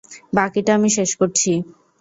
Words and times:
বাকিটা 0.33 0.71
আমি 0.77 0.89
শেষ 0.97 1.11
করছি। 1.19 1.51